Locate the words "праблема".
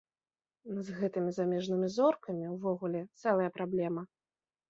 3.59-4.01